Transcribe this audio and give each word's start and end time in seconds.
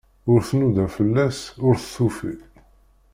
Ur 0.31 0.39
tnuda 0.49 0.85
fell-as, 0.97 1.39
ur 1.67 1.75
t-tufi. 1.77 2.35